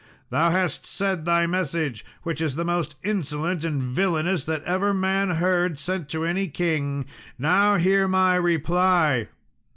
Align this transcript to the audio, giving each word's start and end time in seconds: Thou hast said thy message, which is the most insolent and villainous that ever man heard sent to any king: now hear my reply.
Thou 0.31 0.49
hast 0.49 0.87
said 0.87 1.25
thy 1.25 1.45
message, 1.45 2.03
which 2.23 2.41
is 2.41 2.55
the 2.55 2.65
most 2.65 2.95
insolent 3.03 3.63
and 3.63 3.83
villainous 3.83 4.45
that 4.45 4.63
ever 4.63 4.95
man 4.95 5.29
heard 5.29 5.77
sent 5.77 6.09
to 6.09 6.25
any 6.25 6.47
king: 6.47 7.05
now 7.37 7.75
hear 7.75 8.07
my 8.07 8.33
reply. 8.33 9.27